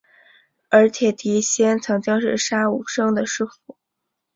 [0.69, 3.77] 而铁笛仙曾经是杀无生的师父。